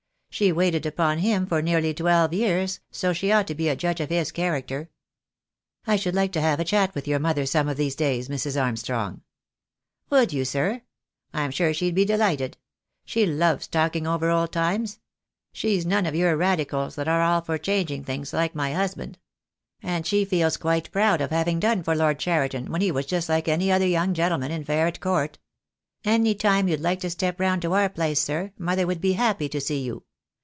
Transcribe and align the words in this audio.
She 0.33 0.53
waited 0.53 0.85
upon 0.85 1.17
him 1.19 1.45
for 1.45 1.61
nearly 1.61 1.93
twelve 1.93 2.31
years, 2.33 2.79
so 2.89 3.11
she 3.11 3.33
ought 3.33 3.47
to 3.47 3.53
be 3.53 3.67
a 3.67 3.75
judge 3.75 3.99
of 3.99 4.09
his 4.09 4.31
character." 4.31 4.89
"I 5.85 5.97
should 5.97 6.15
like 6.15 6.31
to 6.31 6.39
have 6.41 6.57
a 6.57 6.63
chat 6.63 6.95
with 6.95 7.05
your 7.05 7.19
mother 7.19 7.45
some 7.45 7.67
of 7.67 7.75
these 7.75 7.95
days, 7.97 8.29
Mrs. 8.29 8.59
Armstrong." 8.59 9.23
"Would 10.09 10.31
you, 10.31 10.45
sir? 10.45 10.83
I'm 11.33 11.51
sure 11.51 11.73
she'd 11.73 11.93
be 11.93 12.05
delighted. 12.05 12.57
She 13.03 13.25
loves 13.25 13.67
talking 13.67 14.07
over 14.07 14.29
old 14.29 14.53
times. 14.53 14.99
She's 15.51 15.85
none 15.85 16.05
of 16.05 16.15
your 16.15 16.37
Radicals, 16.37 16.95
that 16.95 17.09
are 17.09 17.21
all 17.21 17.41
for 17.41 17.57
changing 17.57 18.05
things, 18.05 18.31
like 18.31 18.55
my 18.55 18.71
husband. 18.71 19.19
She 19.83 19.83
looks 19.83 19.83
up 19.83 19.83
to 19.83 19.83
her 19.83 19.97
superiors, 19.97 19.97
and 19.97 20.07
she 20.07 20.25
feels 20.25 20.57
quite 20.57 20.91
proud 20.93 21.19
of 21.19 21.31
having 21.31 21.59
done 21.59 21.83
for 21.83 21.93
Lord 21.93 22.19
Cheriton 22.19 22.71
when 22.71 22.79
he 22.79 22.89
was 22.89 23.05
just 23.05 23.27
like 23.27 23.49
any 23.49 23.69
other 23.69 23.85
young 23.85 24.13
gentleman 24.13 24.51
in 24.53 24.63
Ferret 24.63 25.01
Court. 25.01 25.37
Any 26.05 26.33
time 26.35 26.69
you'd 26.69 26.79
like 26.79 27.01
to 27.01 27.09
step 27.09 27.37
round 27.37 27.61
to 27.63 27.73
our 27.73 27.89
place, 27.89 28.21
sir, 28.21 28.53
mother 28.57 28.87
would 28.87 29.01
be 29.01 29.13
happy 29.13 29.49
to 29.49 29.59
see 29.59 29.81
you. 29.83 30.05